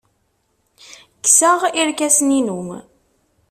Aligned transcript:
Kkseɣ 1.23 1.59
irkasen-inu. 1.81 2.61